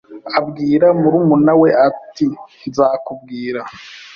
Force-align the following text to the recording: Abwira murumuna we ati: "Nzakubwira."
Abwira 0.37 0.87
murumuna 0.99 1.53
we 1.61 1.69
ati: 1.87 2.27
"Nzakubwira." 2.69 3.61